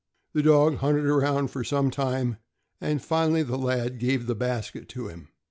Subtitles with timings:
[0.33, 2.37] The dog hunted around for some time,
[2.81, 5.27] and finally the lad gave the basket to him.